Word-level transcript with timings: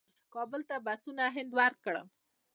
کابل 0.33 0.61
ته 0.69 0.75
بسونه 0.85 1.23
هند 1.35 1.51
ورکړل. 1.59 2.07